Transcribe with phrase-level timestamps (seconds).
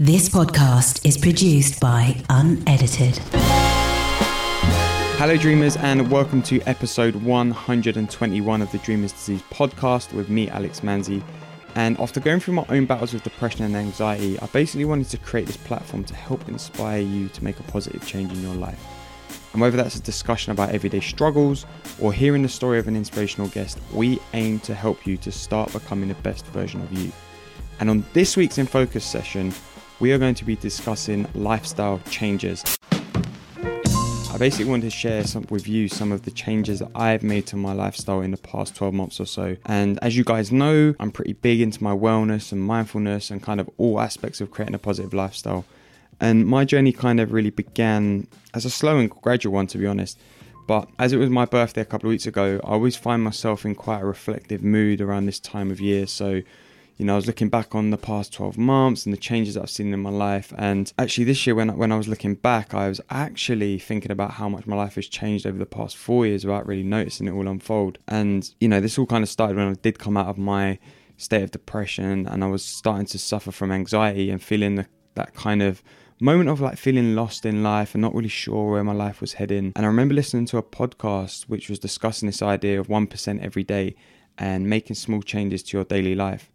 [0.00, 3.18] This podcast is produced by Unedited.
[5.18, 10.82] Hello, dreamers, and welcome to episode 121 of the Dreamers Disease podcast with me, Alex
[10.82, 11.20] Manzi.
[11.74, 15.18] And after going through my own battles with depression and anxiety, I basically wanted to
[15.18, 18.80] create this platform to help inspire you to make a positive change in your life.
[19.52, 21.66] And whether that's a discussion about everyday struggles
[22.00, 25.72] or hearing the story of an inspirational guest, we aim to help you to start
[25.72, 27.10] becoming the best version of you.
[27.80, 29.52] And on this week's In Focus session,
[30.00, 32.64] we are going to be discussing lifestyle changes.
[34.30, 37.46] I basically wanted to share some, with you some of the changes that I've made
[37.46, 39.56] to my lifestyle in the past 12 months or so.
[39.66, 43.58] And as you guys know, I'm pretty big into my wellness and mindfulness and kind
[43.58, 45.64] of all aspects of creating a positive lifestyle.
[46.20, 49.86] And my journey kind of really began as a slow and gradual one, to be
[49.86, 50.20] honest.
[50.68, 53.64] But as it was my birthday a couple of weeks ago, I always find myself
[53.64, 56.06] in quite a reflective mood around this time of year.
[56.06, 56.42] So
[56.98, 59.70] you know, I was looking back on the past 12 months and the changes I've
[59.70, 60.52] seen in my life.
[60.58, 64.32] And actually, this year, when, when I was looking back, I was actually thinking about
[64.32, 67.32] how much my life has changed over the past four years without really noticing it
[67.32, 67.98] all unfold.
[68.08, 70.80] And, you know, this all kind of started when I did come out of my
[71.16, 75.34] state of depression and I was starting to suffer from anxiety and feeling the, that
[75.34, 75.84] kind of
[76.20, 79.34] moment of like feeling lost in life and not really sure where my life was
[79.34, 79.72] heading.
[79.76, 83.62] And I remember listening to a podcast which was discussing this idea of 1% every
[83.62, 83.94] day
[84.36, 86.50] and making small changes to your daily life.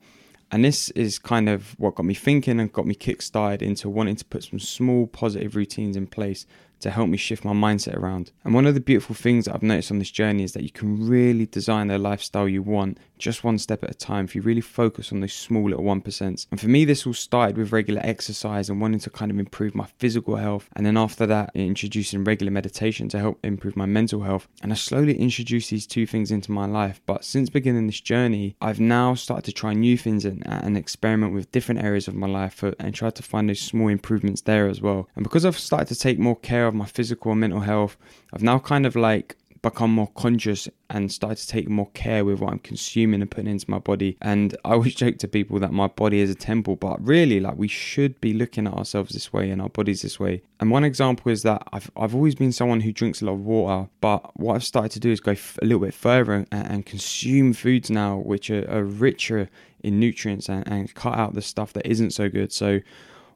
[0.53, 4.17] And this is kind of what got me thinking and got me kickstarted into wanting
[4.17, 6.45] to put some small positive routines in place
[6.83, 8.31] to help me shift my mindset around.
[8.43, 10.71] And one of the beautiful things that I've noticed on this journey is that you
[10.71, 14.41] can really design the lifestyle you want just one step at a time if you
[14.41, 16.47] really focus on those small little 1%.
[16.51, 19.73] And for me, this all started with regular exercise and wanting to kind of improve
[19.73, 20.67] my physical health.
[20.75, 24.49] And then after that, introducing regular meditation to help improve my mental health.
[24.61, 27.01] And I slowly introduced these two things into my life.
[27.05, 31.33] But since beginning this journey, I've now started to try new things and, and experiment
[31.33, 34.81] with different areas of my life and try to find those small improvements there as
[34.81, 35.07] well.
[35.15, 37.97] And because I've started to take more care of of my physical and mental health,
[38.33, 42.41] I've now kind of like become more conscious and started to take more care with
[42.41, 44.17] what I'm consuming and putting into my body.
[44.21, 47.57] And I always joke to people that my body is a temple, but really, like,
[47.57, 50.43] we should be looking at ourselves this way and our bodies this way.
[50.59, 53.45] And one example is that I've, I've always been someone who drinks a lot of
[53.45, 56.47] water, but what I've started to do is go f- a little bit further and,
[56.51, 59.49] and consume foods now which are, are richer
[59.81, 62.51] in nutrients and, and cut out the stuff that isn't so good.
[62.51, 62.81] So,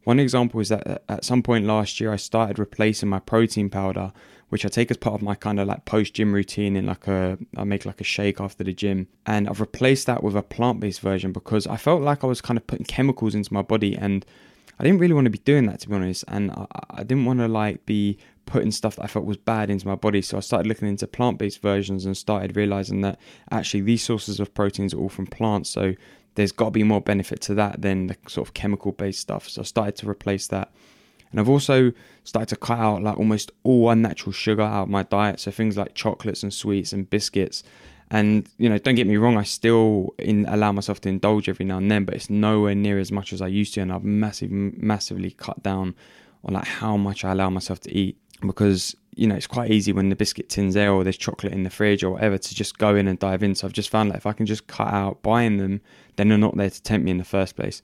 [0.07, 3.69] one example is that uh, at some point last year, I started replacing my protein
[3.69, 4.13] powder,
[4.47, 7.09] which I take as part of my kind of like post gym routine in like
[7.09, 9.09] a, I make like a shake after the gym.
[9.25, 12.39] And I've replaced that with a plant based version because I felt like I was
[12.39, 14.25] kind of putting chemicals into my body and
[14.79, 16.23] I didn't really want to be doing that to be honest.
[16.29, 18.17] And I, I didn't want to like be
[18.47, 20.23] putting stuff that I felt was bad into my body.
[20.23, 23.19] So I started looking into plant based versions and started realizing that
[23.51, 25.69] actually these sources of proteins are all from plants.
[25.69, 25.93] So
[26.33, 29.47] there's got to be more benefit to that than the sort of chemical based stuff.
[29.47, 30.71] So I started to replace that.
[31.29, 31.91] And I've also
[32.23, 35.41] started to cut out like almost all unnatural sugar out of my diet.
[35.41, 37.63] So things like chocolates and sweets and biscuits.
[38.09, 41.65] And you know, don't get me wrong, I still in, allow myself to indulge every
[41.65, 43.81] now and then, but it's nowhere near as much as I used to.
[43.81, 45.95] And I've massively, massively cut down
[46.45, 49.91] on like how much I allow myself to eat because you know, it's quite easy
[49.91, 52.77] when the biscuit tin's there or there's chocolate in the fridge or whatever to just
[52.77, 53.55] go in and dive in.
[53.55, 55.81] So I've just found that if I can just cut out buying them,
[56.17, 57.81] then they're not there to tempt me in the first place.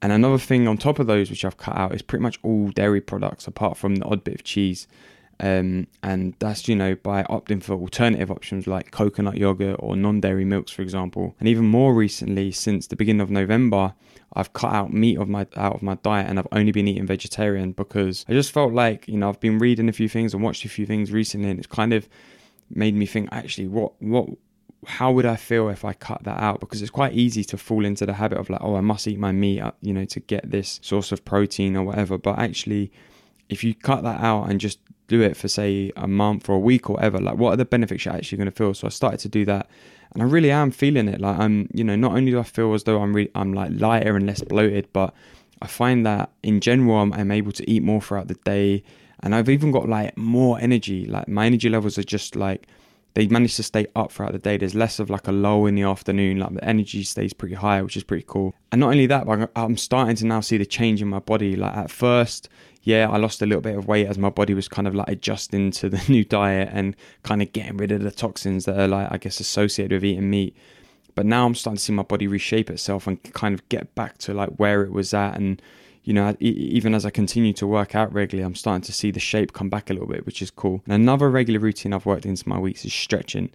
[0.00, 2.68] And another thing on top of those, which I've cut out, is pretty much all
[2.68, 4.86] dairy products apart from the odd bit of cheese.
[5.38, 10.46] Um, and that's you know by opting for alternative options like coconut yogurt or non-dairy
[10.46, 13.92] milks for example and even more recently since the beginning of november
[14.32, 17.06] i've cut out meat of my out of my diet and i've only been eating
[17.06, 20.42] vegetarian because i just felt like you know i've been reading a few things and
[20.42, 22.08] watched a few things recently and it's kind of
[22.70, 24.26] made me think actually what what
[24.86, 26.60] how would I feel if I cut that out?
[26.60, 29.18] Because it's quite easy to fall into the habit of like, oh, I must eat
[29.18, 32.16] my meat, uh, you know, to get this source of protein or whatever.
[32.18, 32.92] But actually,
[33.48, 34.78] if you cut that out and just
[35.08, 37.64] do it for say a month or a week or whatever like what are the
[37.64, 38.74] benefits you're actually going to feel?
[38.74, 39.68] So i started to do that
[40.12, 41.20] and i really am feeling it.
[41.20, 43.70] Like i'm you know not only do i feel as though i'm really i'm like
[43.74, 45.14] lighter and less bloated but
[45.62, 48.82] i find that in general I'm, I'm able to eat more throughout the day
[49.20, 51.06] and i've even got like more energy.
[51.06, 52.66] Like my energy levels are just like
[53.16, 54.58] they manage to stay up throughout the day.
[54.58, 56.38] There's less of like a lull in the afternoon.
[56.38, 58.54] Like the energy stays pretty high, which is pretty cool.
[58.70, 61.56] And not only that, but I'm starting to now see the change in my body.
[61.56, 62.50] Like at first,
[62.82, 65.08] yeah, I lost a little bit of weight as my body was kind of like
[65.08, 68.86] adjusting to the new diet and kind of getting rid of the toxins that are
[68.86, 70.54] like, I guess, associated with eating meat.
[71.14, 74.18] But now I'm starting to see my body reshape itself and kind of get back
[74.18, 75.62] to like where it was at and
[76.06, 79.18] you know, even as I continue to work out regularly, I'm starting to see the
[79.18, 80.80] shape come back a little bit, which is cool.
[80.86, 83.50] And another regular routine I've worked into my weeks is stretching.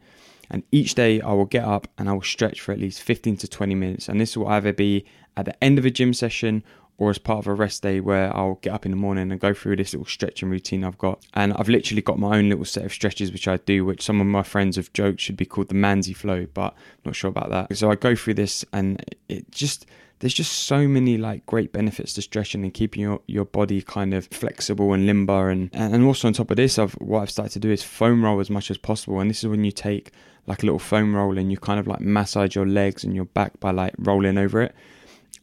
[0.50, 3.38] And each day I will get up and I will stretch for at least 15
[3.38, 4.10] to 20 minutes.
[4.10, 5.06] And this will either be
[5.38, 6.62] at the end of a gym session
[7.02, 9.42] or as part of a rest day where I'll get up in the morning and
[9.42, 11.26] go through this little stretching routine I've got.
[11.34, 14.22] And I've literally got my own little set of stretches which I do, which some
[14.22, 17.30] of my friends have joked should be called the Manzi Flow, but I'm not sure
[17.30, 17.76] about that.
[17.76, 19.88] So I go through this and it just
[20.20, 24.14] there's just so many like great benefits to stretching and keeping your, your body kind
[24.14, 27.54] of flexible and limber and and also on top of this I've what I've started
[27.54, 30.12] to do is foam roll as much as possible and this is when you take
[30.46, 33.26] like a little foam roll and you kind of like massage your legs and your
[33.26, 34.76] back by like rolling over it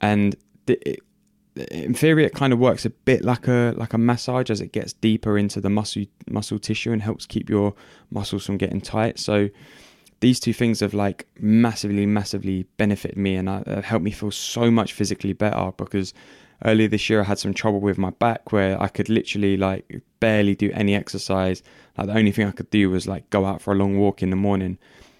[0.00, 0.36] and
[0.68, 1.00] it,
[1.70, 4.72] in theory it kind of works a bit like a like a massage as it
[4.72, 7.74] gets deeper into the muscle muscle tissue and helps keep your
[8.10, 9.18] muscles from getting tight.
[9.18, 9.48] So
[10.20, 14.70] these two things have like massively massively benefited me and uh, helped me feel so
[14.70, 16.14] much physically better because
[16.64, 20.02] earlier this year I had some trouble with my back where I could literally like
[20.20, 21.62] barely do any exercise.
[21.96, 24.22] Like the only thing I could do was like go out for a long walk
[24.22, 24.78] in the morning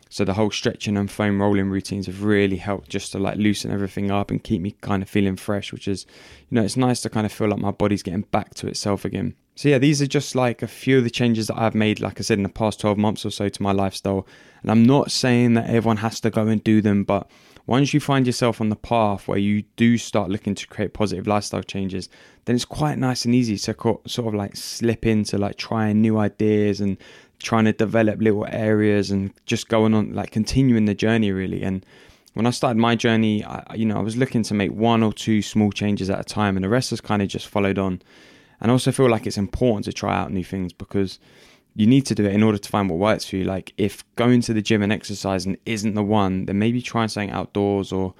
[0.08, 3.70] so the whole stretching and foam rolling routines have really helped just to like loosen
[3.70, 6.06] everything up and keep me kind of feeling fresh, which is,
[6.48, 9.04] you know, it's nice to kind of feel like my body's getting back to itself
[9.04, 9.34] again.
[9.54, 12.20] So yeah, these are just like a few of the changes that I've made, like
[12.20, 14.26] I said, in the past 12 months or so to my lifestyle.
[14.62, 17.28] And I'm not saying that everyone has to go and do them, but
[17.66, 21.26] once you find yourself on the path where you do start looking to create positive
[21.26, 22.08] lifestyle changes,
[22.46, 23.74] then it's quite nice and easy to
[24.06, 26.96] sort of like slip into like trying new ideas and
[27.38, 31.62] trying to develop little areas and just going on like continuing the journey really.
[31.62, 31.84] And
[32.34, 35.12] when I started my journey I, you know I was looking to make one or
[35.12, 38.02] two small changes at a time and the rest has kind of just followed on.
[38.60, 41.18] And I also feel like it's important to try out new things because
[41.74, 43.44] you need to do it in order to find what works for you.
[43.44, 47.30] Like if going to the gym and exercising isn't the one then maybe trying something
[47.30, 48.14] outdoors or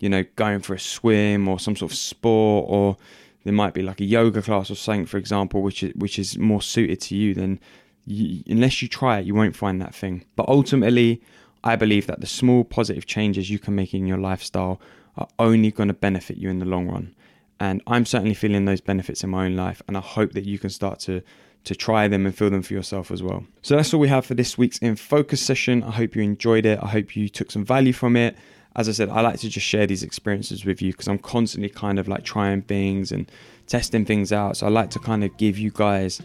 [0.00, 2.96] you know going for a swim or some sort of sport or
[3.44, 6.36] there might be like a yoga class or something for example which is which is
[6.38, 7.60] more suited to you than
[8.06, 10.24] you, unless you try it, you won't find that thing.
[10.36, 11.22] But ultimately,
[11.62, 14.80] I believe that the small positive changes you can make in your lifestyle
[15.16, 17.14] are only going to benefit you in the long run.
[17.60, 20.58] And I'm certainly feeling those benefits in my own life, and I hope that you
[20.58, 21.22] can start to
[21.64, 23.44] to try them and feel them for yourself as well.
[23.62, 25.82] So that's all we have for this week's in focus session.
[25.82, 26.78] I hope you enjoyed it.
[26.82, 28.36] I hope you took some value from it.
[28.76, 31.70] As I said, I like to just share these experiences with you because I'm constantly
[31.70, 33.30] kind of like trying things and
[33.66, 34.58] testing things out.
[34.58, 36.20] So I like to kind of give you guys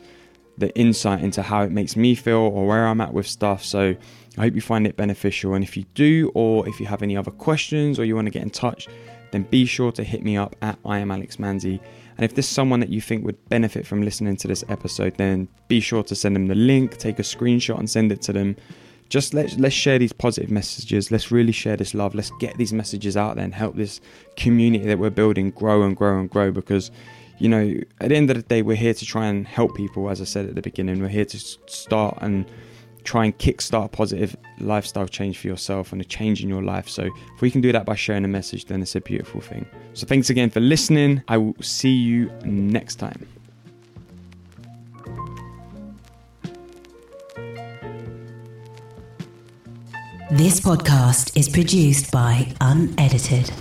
[0.59, 3.63] the insight into how it makes me feel or where I'm at with stuff.
[3.63, 3.95] So
[4.37, 5.53] I hope you find it beneficial.
[5.53, 8.31] And if you do, or if you have any other questions or you want to
[8.31, 8.87] get in touch,
[9.31, 11.79] then be sure to hit me up at I am Alex Manzi.
[12.17, 15.47] And if there's someone that you think would benefit from listening to this episode, then
[15.67, 18.55] be sure to send them the link, take a screenshot and send it to them.
[19.07, 21.09] Just let's let's share these positive messages.
[21.09, 22.13] Let's really share this love.
[22.13, 24.01] Let's get these messages out there and help this
[24.35, 26.91] community that we're building grow and grow and grow because
[27.39, 30.09] you know, at the end of the day, we're here to try and help people.
[30.09, 32.45] As I said at the beginning, we're here to start and
[33.05, 36.89] try and kickstart a positive lifestyle change for yourself and a change in your life.
[36.89, 39.65] So, if we can do that by sharing a message, then it's a beautiful thing.
[39.93, 41.23] So, thanks again for listening.
[41.29, 43.27] I will see you next time.
[50.31, 53.51] This podcast is produced by Unedited.